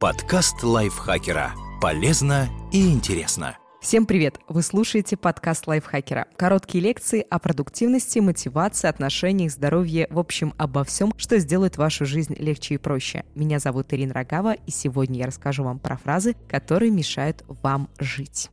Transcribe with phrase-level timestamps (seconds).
[0.00, 1.52] Подкаст лайфхакера.
[1.78, 3.58] Полезно и интересно.
[3.82, 4.40] Всем привет!
[4.48, 6.26] Вы слушаете подкаст лайфхакера.
[6.38, 12.34] Короткие лекции о продуктивности, мотивации, отношениях, здоровье, в общем, обо всем, что сделает вашу жизнь
[12.38, 13.26] легче и проще.
[13.34, 18.48] Меня зовут Ирина Рогава, и сегодня я расскажу вам про фразы, которые мешают вам жить.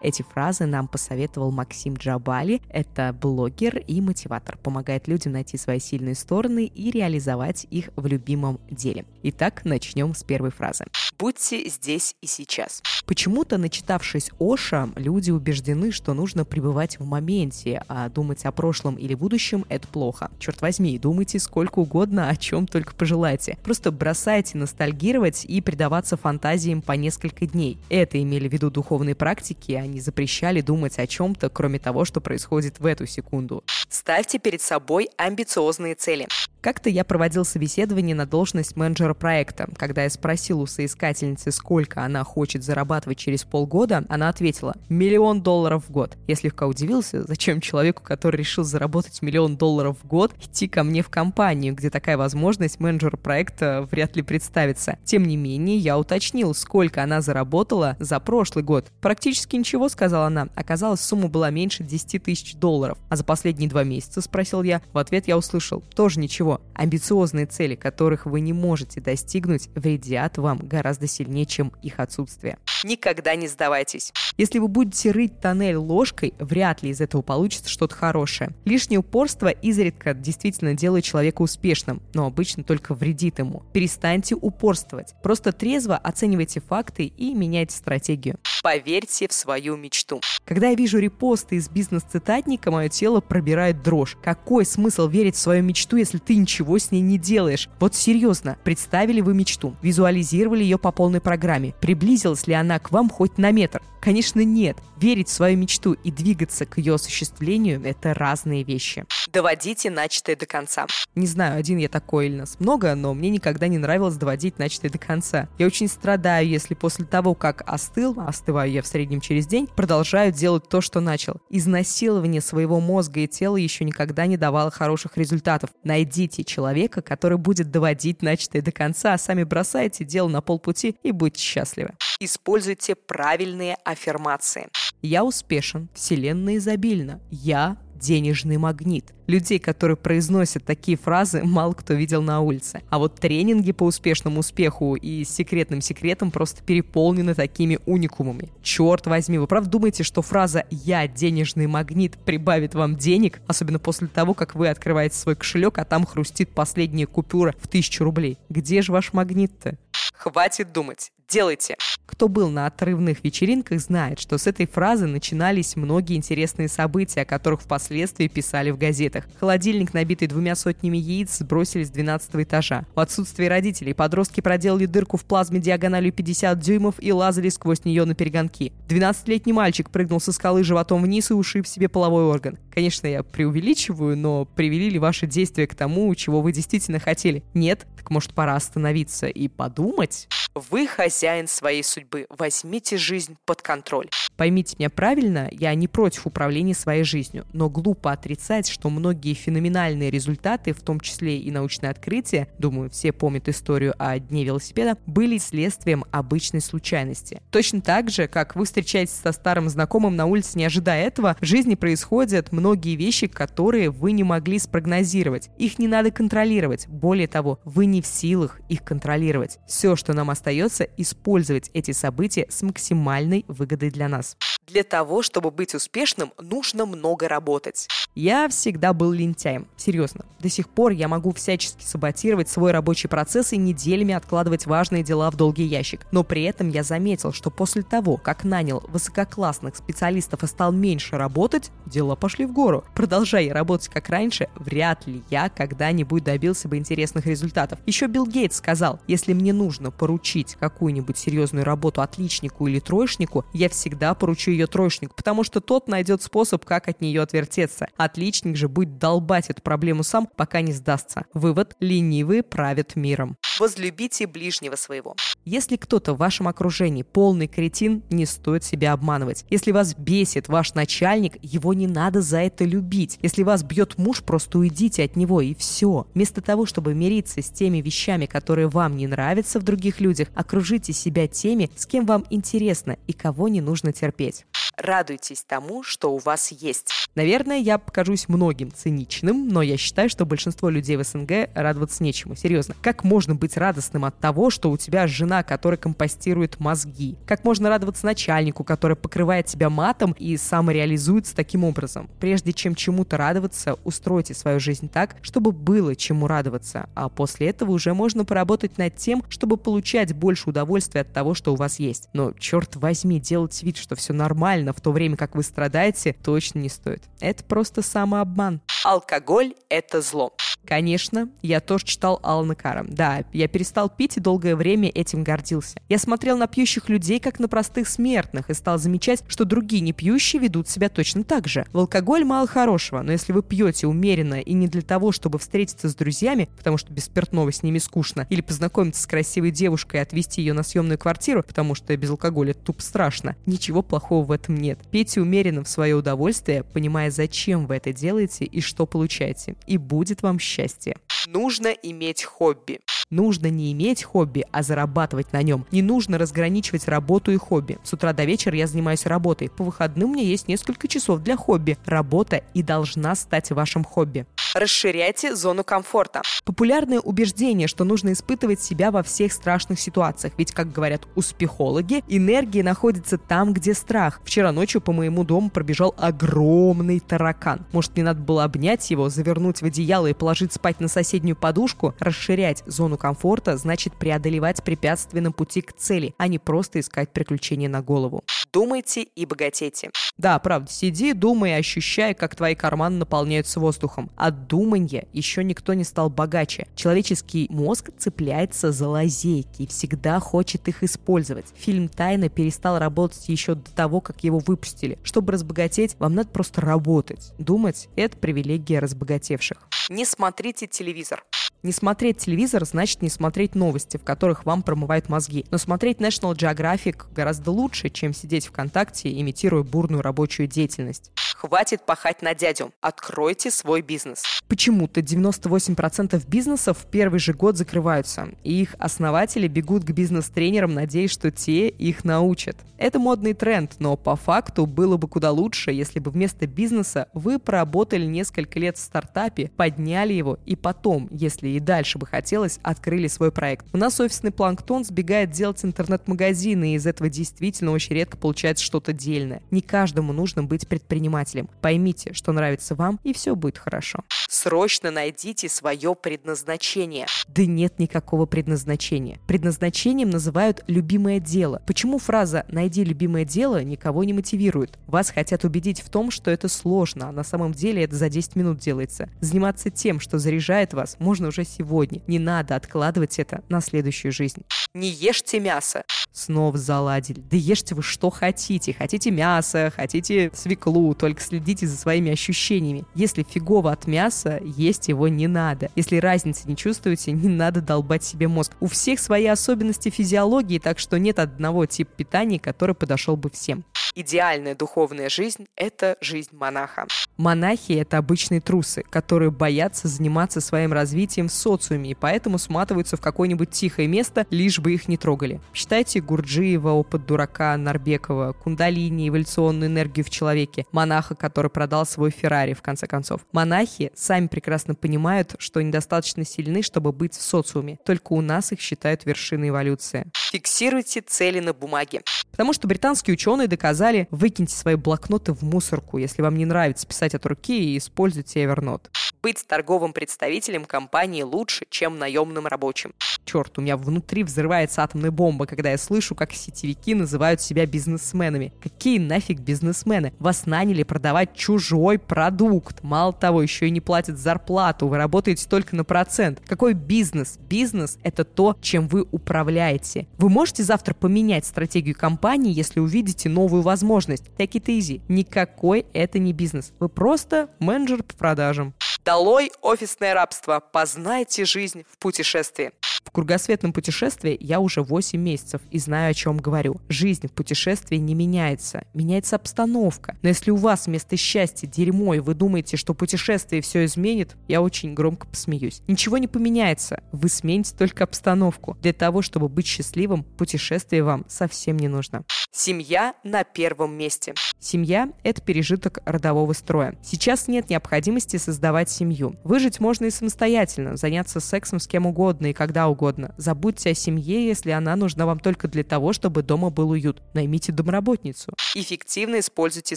[0.00, 2.62] Эти фразы нам посоветовал Максим Джабали.
[2.68, 4.56] Это блогер и мотиватор.
[4.58, 9.04] Помогает людям найти свои сильные стороны и реализовать их в любимом деле.
[9.22, 10.84] Итак, начнем с первой фразы.
[11.18, 12.80] Будьте здесь и сейчас.
[13.04, 19.14] Почему-то, начитавшись Оша, люди убеждены, что нужно пребывать в моменте, а думать о прошлом или
[19.14, 20.30] будущем– это плохо.
[20.38, 23.58] Черт возьми, думайте сколько угодно, о чем только пожелаете.
[23.64, 27.78] Просто бросайте ностальгировать и предаваться фантазиям по несколько дней.
[27.88, 32.20] Это имели в виду духовные практики, а они запрещали думать о чем-то, кроме того, что
[32.20, 33.64] происходит в эту секунду.
[33.88, 36.28] Ставьте перед собой амбициозные цели.
[36.60, 39.68] Как-то я проводил собеседование на должность менеджера проекта.
[39.76, 45.84] Когда я спросил у соискательницы, сколько она хочет зарабатывать через полгода, она ответила «миллион долларов
[45.86, 46.16] в год».
[46.26, 51.02] Я слегка удивился, зачем человеку, который решил заработать миллион долларов в год, идти ко мне
[51.02, 54.98] в компанию, где такая возможность менеджера проекта вряд ли представится.
[55.04, 58.90] Тем не менее, я уточнил, сколько она заработала за прошлый год.
[59.00, 60.48] Практически ничего, сказала она.
[60.56, 62.98] Оказалось, сумма была меньше 10 тысяч долларов.
[63.08, 67.76] А за последние два месяца, спросил я, в ответ я услышал, тоже ничего амбициозные цели,
[67.76, 72.58] которых вы не можете достигнуть, вредят вам гораздо сильнее, чем их отсутствие.
[72.84, 74.12] Никогда не сдавайтесь.
[74.36, 78.50] Если вы будете рыть тоннель ложкой, вряд ли из этого получится что-то хорошее.
[78.64, 83.64] Лишнее упорство изредка действительно делает человека успешным, но обычно только вредит ему.
[83.72, 85.14] Перестаньте упорствовать.
[85.22, 88.38] Просто трезво оценивайте факты и меняйте стратегию.
[88.62, 90.20] Поверьте в свою мечту.
[90.44, 94.16] Когда я вижу репосты из бизнес-цитатника, мое тело пробирает дрожь.
[94.22, 97.68] Какой смысл верить в свою мечту, если ты ничего с ней не делаешь?
[97.80, 103.10] Вот серьезно, представили вы мечту, визуализировали ее по полной программе, приблизилась ли она к вам
[103.10, 103.82] хоть на метр?
[104.00, 104.76] Конечно, нет.
[104.96, 109.04] Верить в свою мечту и двигаться к ее осуществлению– это разные вещи.
[109.32, 110.86] Доводите начатое до конца.
[111.14, 114.90] Не знаю, один я такой или нас много, но мне никогда не нравилось доводить начатое
[114.90, 115.48] до конца.
[115.58, 120.32] Я очень страдаю, если после того, как остыл, остываю я в среднем через день, продолжаю
[120.32, 121.40] делать то, что начал.
[121.50, 125.70] Изнасилование своего мозга и тела еще никогда не давало хороших результатов.
[125.84, 131.12] Найдите человека, который будет доводить начатое до конца, а сами бросайте дело на полпути и
[131.12, 131.94] будьте счастливы.
[132.20, 134.68] Используйте правильные аффирмации.
[135.02, 139.12] Я успешен, Вселенная изобильна, я денежный магнит.
[139.26, 142.82] Людей, которые произносят такие фразы, мало кто видел на улице.
[142.88, 148.50] А вот тренинги по успешному успеху и секретным секретам просто переполнены такими уникумами.
[148.62, 154.08] Черт возьми, вы правда думаете, что фраза «я денежный магнит» прибавит вам денег, особенно после
[154.08, 158.38] того, как вы открываете свой кошелек, а там хрустит последняя купюра в тысячу рублей?
[158.48, 159.76] Где же ваш магнит-то?
[160.14, 161.76] Хватит думать делайте.
[162.06, 167.24] Кто был на отрывных вечеринках, знает, что с этой фразы начинались многие интересные события, о
[167.26, 169.28] которых впоследствии писали в газетах.
[169.38, 172.86] Холодильник, набитый двумя сотнями яиц, сбросили с 12 этажа.
[172.94, 178.06] В отсутствие родителей подростки проделали дырку в плазме диагональю 50 дюймов и лазали сквозь нее
[178.06, 178.72] на перегонки.
[178.88, 182.58] 12-летний мальчик прыгнул со скалы животом вниз и ушиб себе половой орган.
[182.72, 187.44] Конечно, я преувеличиваю, но привели ли ваши действия к тому, чего вы действительно хотели?
[187.52, 187.86] Нет?
[187.96, 190.26] Так может пора остановиться и подумать?
[190.54, 192.26] Вы хозяин своей судьбы.
[192.30, 194.08] Возьмите жизнь под контроль.
[194.36, 200.10] Поймите меня правильно, я не против управления своей жизнью, но глупо отрицать, что многие феноменальные
[200.10, 205.38] результаты, в том числе и научные открытия, думаю, все помнят историю о Дне велосипеда, были
[205.38, 207.42] следствием обычной случайности.
[207.50, 211.44] Точно так же, как вы встречаетесь со старым знакомым на улице, не ожидая этого, в
[211.44, 215.50] жизни происходят многие вещи, которые вы не могли спрогнозировать.
[215.58, 216.86] Их не надо контролировать.
[216.86, 219.58] Более того, вы не в силах их контролировать.
[219.66, 224.36] Все, что нам остается, использовать эти события с максимальной выгодой для нас.
[224.66, 227.88] Для того, чтобы быть успешным, нужно много работать.
[228.14, 229.66] Я всегда был лентяем.
[229.76, 230.26] Серьезно.
[230.40, 235.30] До сих пор я могу всячески саботировать свой рабочий процесс и неделями откладывать важные дела
[235.30, 236.06] в долгий ящик.
[236.12, 241.16] Но при этом я заметил, что после того, как нанял высококлассных специалистов и стал меньше
[241.16, 242.84] работать, дела пошли в гору.
[242.94, 247.78] Продолжая работать как раньше, вряд ли я когда-нибудь добился бы интересных результатов.
[247.86, 253.68] Еще Билл Гейтс сказал, если мне нужно поручить какую-нибудь серьезную работу отличнику или троечнику, я
[253.68, 257.88] всегда поручу ее троечнику, потому что тот найдет способ, как от нее отвертеться.
[257.96, 261.24] Отличник же будет долбать эту проблему сам, пока не сдастся.
[261.34, 263.36] Вывод– ленивые правят миром.
[263.58, 265.16] Возлюбите ближнего своего.
[265.44, 269.44] Если кто-то в вашем окружении полный кретин, не стоит себя обманывать.
[269.50, 273.18] Если вас бесит ваш начальник, его не надо за это любить.
[273.22, 276.06] Если вас бьет муж, просто уйдите от него и все.
[276.14, 280.87] Вместо того, чтобы мириться с теми вещами, которые вам не нравятся в других людях, окружите
[280.92, 284.46] себя теми, с кем вам интересно и кого не нужно терпеть.
[284.78, 286.92] Радуйтесь тому, что у вас есть.
[287.16, 292.36] Наверное, я покажусь многим циничным, но я считаю, что большинство людей в СНГ радоваться нечему.
[292.36, 292.76] Серьезно.
[292.80, 297.16] Как можно быть радостным от того, что у тебя жена, которая компостирует мозги?
[297.26, 302.08] Как можно радоваться начальнику, который покрывает тебя матом и самореализуется таким образом?
[302.20, 307.72] Прежде чем чему-то радоваться, устройте свою жизнь так, чтобы было чему радоваться, а после этого
[307.72, 312.08] уже можно поработать над тем, чтобы получать больше удовольствия от того, что у вас есть.
[312.12, 316.60] Но, черт возьми, делать вид, что все нормально, в то время как вы страдаете, точно
[316.60, 317.02] не стоит.
[317.20, 318.60] Это просто самообман.
[318.84, 320.32] Алкоголь– это зло.
[320.68, 322.84] Конечно, я тоже читал Алана Кара.
[322.86, 325.80] Да, я перестал пить и долгое время этим гордился.
[325.88, 329.94] Я смотрел на пьющих людей как на простых смертных и стал замечать, что другие не
[329.94, 331.64] пьющие ведут себя точно так же.
[331.72, 335.88] В алкоголь мало хорошего, но если вы пьете умеренно и не для того, чтобы встретиться
[335.88, 340.02] с друзьями, потому что без спиртного с ними скучно, или познакомиться с красивой девушкой и
[340.02, 344.58] отвезти ее на съемную квартиру, потому что без алкоголя тупо страшно, ничего плохого в этом
[344.58, 344.78] нет.
[344.90, 349.56] Пейте умеренно в свое удовольствие, понимая, зачем вы это делаете и что получаете.
[349.66, 350.96] И будет вам счастье счастье.
[351.26, 352.80] Нужно иметь хобби.
[353.10, 355.64] Нужно не иметь хобби, а зарабатывать на нем.
[355.70, 357.78] Не нужно разграничивать работу и хобби.
[357.82, 359.48] С утра до вечера я занимаюсь работой.
[359.48, 361.78] По выходным у меня есть несколько часов для хобби.
[361.86, 364.26] Работа и должна стать вашим хобби.
[364.54, 366.20] Расширяйте зону комфорта.
[366.44, 370.34] Популярное убеждение, что нужно испытывать себя во всех страшных ситуациях.
[370.36, 374.20] Ведь, как говорят успехологи, энергия находится там, где страх.
[374.24, 377.64] Вчера ночью по моему дому пробежал огромный таракан.
[377.72, 381.94] Может, мне надо было обнять его, завернуть в одеяло и положить спать на соседнюю подушку?
[381.98, 387.68] Расширять зону комфорта значит преодолевать препятствия на пути к цели, а не просто искать приключения
[387.68, 388.22] на голову.
[388.52, 389.90] Думайте и богатейте.
[390.16, 394.10] Да, правда, сиди, думай ощущай, как твои карманы наполняются воздухом.
[394.16, 396.66] От думанья еще никто не стал богаче.
[396.74, 401.46] Человеческий мозг цепляется за лазейки и всегда хочет их использовать.
[401.56, 404.98] Фильм «Тайна» перестал работать еще до того, как его выпустили.
[405.04, 407.32] Чтобы разбогатеть, вам надо просто работать.
[407.38, 409.68] Думать– это привилегия разбогатевших.
[409.88, 411.24] Не смотрите телевизор.
[411.64, 415.44] Не смотреть телевизор значит не смотреть новости, в которых вам промывают мозги.
[415.50, 421.10] Но смотреть National Geographic гораздо лучше, чем сидеть ВКонтакте, имитируя бурную рабочую деятельность.
[421.36, 422.72] Хватит пахать на дядю.
[422.80, 424.22] Откройте свой бизнес.
[424.48, 431.10] Почему-то 98% бизнесов в первый же год закрываются, и их основатели бегут к бизнес-тренерам, надеясь,
[431.10, 432.56] что те их научат.
[432.78, 437.38] Это модный тренд, но по факту было бы куда лучше, если бы вместо бизнеса вы
[437.38, 443.08] проработали несколько лет в стартапе, подняли его и потом, если и дальше бы хотелось, открыли
[443.08, 443.66] свой проект.
[443.72, 448.92] У нас офисный планктон сбегает делать интернет-магазины, и из этого действительно очень редко получается что-то
[448.92, 449.42] дельное.
[449.50, 451.48] Не каждому нужно быть предпринимателем.
[451.60, 454.04] Поймите, что нравится вам, и все будет хорошо.
[454.28, 457.06] Срочно найдите свое предназначение.
[457.28, 459.18] Да нет никакого предназначения.
[459.26, 461.62] Предназначением называют любимое дело.
[461.66, 464.78] Почему фраза «найди любимое дело» никого не мотивирует?
[464.86, 468.36] Вас хотят убедить в том, что это сложно, а на самом деле это за 10
[468.36, 469.08] минут делается.
[469.20, 472.02] Заниматься тем, что заряжает вас, можно уже сегодня.
[472.06, 474.42] Не надо откладывать это на следующую жизнь.
[474.74, 475.82] Не ешьте мясо.
[476.12, 477.20] Снова заладили.
[477.20, 478.74] Да ешьте вы что хотите.
[478.74, 482.84] Хотите мясо, хотите свеклу, только следите за своими ощущениями.
[482.94, 485.70] Если фигово от мяса, есть его не надо.
[485.76, 488.52] Если разницы не чувствуете, не надо долбать себе мозг.
[488.60, 493.64] У всех свои особенности физиологии, так что нет одного типа питания, который подошел бы всем.
[493.94, 496.86] Идеальная духовная жизнь– это жизнь монаха.
[497.18, 503.00] Монахи– это обычные трусы, которые боятся заниматься своим развитием в социуме и поэтому сматываются в
[503.00, 505.40] какое-нибудь тихое место, лишь бы их не трогали.
[505.52, 512.52] Считайте Гурджиева, опыт дурака Нарбекова, кундалини, эволюционную энергию в человеке, монаха, который продал свой Феррари,
[512.52, 513.22] в конце концов.
[513.32, 517.78] Монахи сами прекрасно понимают, что недостаточно сильны, чтобы быть в социуме.
[517.84, 520.06] Только у нас их считают вершиной эволюции.
[520.30, 522.02] Фиксируйте цели на бумаге.
[522.30, 527.07] Потому что британские ученые доказали, выкиньте свои блокноты в мусорку, если вам не нравится писать
[527.14, 528.86] от руки и используйте Evernote.
[529.20, 532.92] Быть торговым представителем компании лучше, чем наемным рабочим.
[533.24, 538.54] Черт, у меня внутри взрывается атомная бомба, когда я слышу, как сетевики называют себя бизнесменами.
[538.62, 540.14] Какие нафиг бизнесмены?
[540.18, 542.82] Вас наняли продавать чужой продукт.
[542.82, 546.40] Мало того, еще и не платят зарплату, вы работаете только на процент.
[546.46, 547.38] Какой бизнес?
[547.50, 550.06] Бизнес— это то, чем вы управляете.
[550.16, 554.24] Вы можете завтра поменять стратегию компании, если увидите новую возможность.
[554.38, 555.02] Take it easy.
[555.08, 556.72] Никакой это не бизнес.
[556.78, 558.74] Вы просто менеджер по продажам.
[559.08, 560.60] Долой офисное рабство.
[560.60, 562.72] Познайте жизнь в путешествии.
[563.08, 566.80] В кругосветном путешествии я уже 8 месяцев и знаю, о чем говорю.
[566.90, 568.84] Жизнь в путешествии не меняется.
[568.92, 570.16] Меняется обстановка.
[570.20, 574.60] Но если у вас вместо счастья дерьмо, и вы думаете, что путешествие все изменит, я
[574.60, 575.80] очень громко посмеюсь.
[575.88, 577.02] Ничего не поменяется.
[577.10, 578.76] Вы смените только обстановку.
[578.82, 582.24] Для того, чтобы быть счастливым, путешествие вам совсем не нужно.
[582.52, 584.34] Семья на первом месте.
[584.60, 586.98] Семья– это пережиток родового строя.
[587.02, 589.36] Сейчас нет необходимости создавать семью.
[589.44, 592.97] Выжить можно и самостоятельно, заняться сексом с кем угодно и когда угодно.
[593.36, 597.22] Забудьте о семье, если она нужна вам только для того, чтобы дома был уют.
[597.34, 598.52] Наймите домработницу.
[598.74, 599.96] Эффективно используйте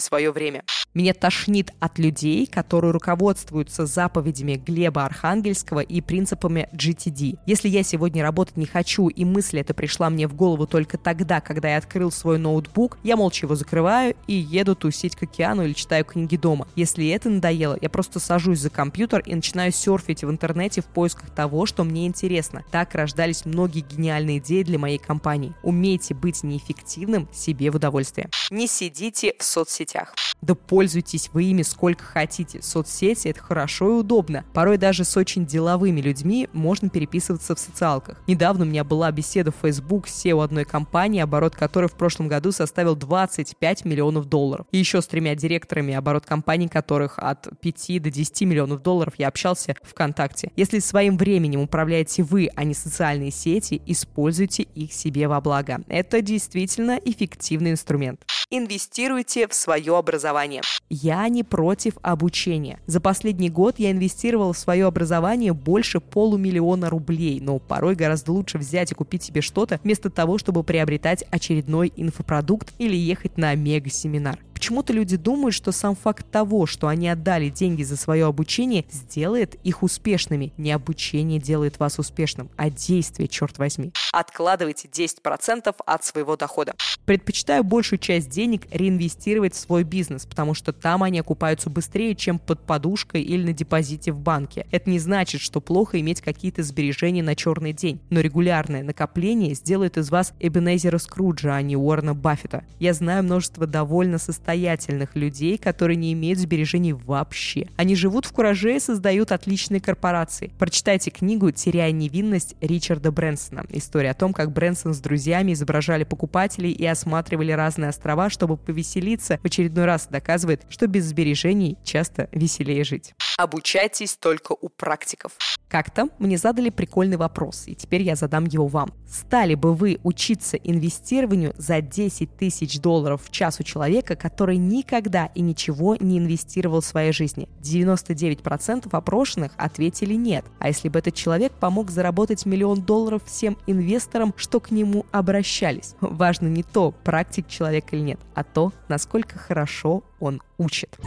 [0.00, 0.62] свое время.
[0.94, 7.38] Меня тошнит от людей, которые руководствуются заповедями Глеба Архангельского и принципами GTD.
[7.46, 11.40] Если я сегодня работать не хочу, и мысль эта пришла мне в голову только тогда,
[11.40, 15.72] когда я открыл свой ноутбук, я молча его закрываю и еду тусить к океану или
[15.72, 16.68] читаю книги дома.
[16.76, 21.30] Если это надоело, я просто сажусь за компьютер и начинаю серфить в интернете в поисках
[21.30, 22.64] того, что мне интересно.
[22.70, 25.54] Так рождались многие гениальные идеи для моей компании.
[25.62, 28.28] Умейте быть неэффективным себе в удовольствие.
[28.50, 30.14] Не сидите в соцсетях.
[30.42, 32.60] Да пользуйтесь вы ими сколько хотите.
[32.62, 34.44] Соцсети— это хорошо и удобно.
[34.52, 38.20] Порой даже с очень деловыми людьми можно переписываться в социалках.
[38.26, 42.26] Недавно у меня была беседа в Facebook с SEO одной компании, оборот которой в прошлом
[42.26, 44.66] году составил 25 миллионов долларов.
[44.72, 49.28] И еще с тремя директорами, оборот компаний которых от 5 до 10 миллионов долларов я
[49.28, 50.50] общался ВКонтакте.
[50.56, 55.80] Если своим временем управляете вы, а не социальные сети, используйте их себе во благо.
[55.88, 58.24] Это действительно эффективный инструмент.
[58.50, 60.60] Инвестируйте в свое образование.
[60.90, 62.80] Я не против обучения.
[62.86, 68.58] За последний год я инвестировал в свое образование больше полумиллиона рублей, но порой гораздо лучше
[68.58, 74.38] взять и купить себе что-то, вместо того, чтобы приобретать очередной инфопродукт или ехать на мега-семинар.
[74.62, 79.56] Почему-то люди думают, что сам факт того, что они отдали деньги за свое обучение, сделает
[79.64, 80.52] их успешными.
[80.56, 83.90] Не обучение делает вас успешным, а действие, черт возьми.
[84.12, 86.74] Откладывайте 10% от своего дохода.
[87.06, 92.38] Предпочитаю большую часть денег реинвестировать в свой бизнес, потому что там они окупаются быстрее, чем
[92.38, 94.68] под подушкой или на депозите в банке.
[94.70, 99.98] Это не значит, что плохо иметь какие-то сбережения на черный день, но регулярное накопление сделает
[99.98, 102.62] из вас Эбенезера Скруджа, а не Уоррена Баффета.
[102.78, 104.18] Я знаю множество довольно
[104.52, 107.68] состоятельных людей, которые не имеют сбережений вообще.
[107.76, 110.52] Они живут в кураже и создают отличные корпорации.
[110.58, 113.64] Прочитайте книгу «Теряя невинность» Ричарда Брэнсона.
[113.70, 119.38] История о том, как Брэнсон с друзьями изображали покупателей и осматривали разные острова, чтобы повеселиться,
[119.42, 123.14] в очередной раз доказывает, что без сбережений часто веселее жить.
[123.38, 125.32] Обучайтесь только у практиков.
[125.72, 128.92] Как-то мне задали прикольный вопрос, и теперь я задам его вам.
[129.08, 135.26] Стали бы вы учиться инвестированию за 10 тысяч долларов в час у человека, который никогда
[135.34, 137.48] и ничего не инвестировал в своей жизни?
[137.62, 140.44] 99% опрошенных ответили нет.
[140.58, 145.94] А если бы этот человек помог заработать миллион долларов всем инвесторам, что к нему обращались?
[146.00, 150.98] Важно не то, практик человек или нет, а то, насколько хорошо он учит.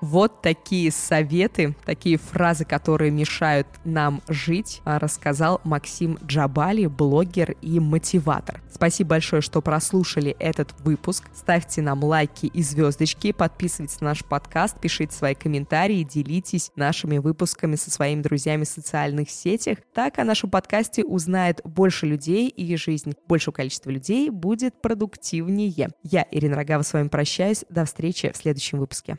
[0.00, 7.78] Вот такие советы, такие фразы, которые мешают нам жить, а, рассказал Максим Джабали, блогер и
[7.80, 8.62] мотиватор.
[8.72, 11.24] Спасибо большое, что прослушали этот выпуск.
[11.34, 17.76] Ставьте нам лайки и звездочки, подписывайтесь на наш подкаст, пишите свои комментарии, делитесь нашими выпусками
[17.76, 19.78] со своими друзьями в социальных сетях.
[19.94, 25.90] Так о нашем подкасте узнает больше людей, и жизнь большего количества людей будет продуктивнее.
[26.02, 27.64] Я, Ирина Рогава, с вами прощаюсь.
[27.68, 29.18] До встречи в следующем выпуске.